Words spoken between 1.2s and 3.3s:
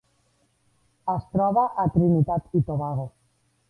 troba a Trinitat i Tobago.